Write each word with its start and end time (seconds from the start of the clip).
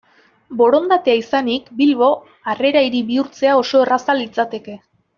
Borondatea 0.61 1.17
izanik, 1.19 1.67
Bilbo 1.83 2.09
Harrera 2.55 2.83
Hiri 2.89 3.05
bihurtzea 3.13 3.55
oso 3.63 3.87
erraza 3.89 4.21
litzateke. 4.25 4.81